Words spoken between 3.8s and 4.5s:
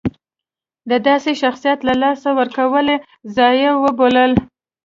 وبلله.